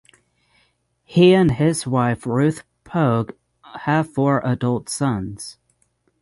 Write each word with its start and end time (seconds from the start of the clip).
He 1.03 1.35
and 1.35 1.51
his 1.51 1.85
wife 1.85 2.25
Ruth 2.25 2.63
Pogue 2.83 3.33
have 3.81 4.11
four 4.11 4.41
adult 4.43 4.89
sons. 4.89 5.59